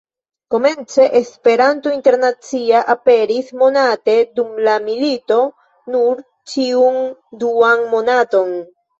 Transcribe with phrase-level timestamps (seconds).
[0.53, 5.37] Komence "Esperanto Internacia" aperis monate, dum la milito
[5.97, 6.23] nur
[6.55, 6.97] ĉiun
[7.45, 8.51] duan monaton.